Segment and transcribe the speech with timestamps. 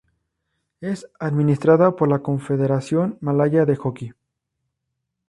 [0.79, 4.13] Es administrada por la Confederación Malaya de Hockey.